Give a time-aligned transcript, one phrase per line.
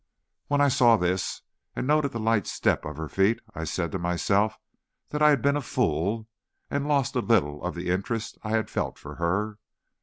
[0.47, 1.43] When I saw this,
[1.75, 4.57] and noted the light step of her feet, I said to myself
[5.09, 6.27] that I had been a fool,
[6.71, 9.59] and lost a little of the interest I had felt for her.